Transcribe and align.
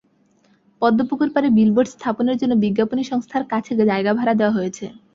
পদ্মপুকুর 0.81 1.29
পাড়ে 1.33 1.49
বিলবোর্ড 1.57 1.89
স্থাপনের 1.89 2.39
জন্য 2.41 2.53
বিজ্ঞাপনী 2.63 3.03
সংস্থার 3.11 3.43
কাছে 3.51 3.71
জায়গা 3.81 4.11
ভাড়া 4.19 4.33
দেওয়া 4.39 4.55
হয়েছে। 4.57 4.85